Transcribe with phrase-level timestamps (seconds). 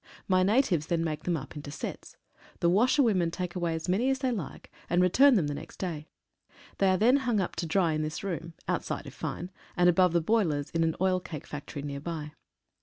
[0.27, 2.17] My natives then make them up into sets.
[2.59, 6.07] The washerwomen take away as many as they like, and return them the next day.
[6.79, 9.87] They are then hung up to dry in this room, out side if fine, and
[9.87, 12.31] above the boilers in an oil cake factory near by.